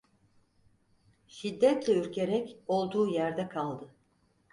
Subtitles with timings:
[1.27, 3.93] Şiddetle ürkerek olduğu yerde kaldı.